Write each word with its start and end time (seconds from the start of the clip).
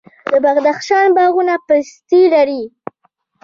د 0.31 0.33
بدخشان 0.43 1.07
باغونه 1.17 1.55
پستې 1.67 2.21
لري. 2.33 2.63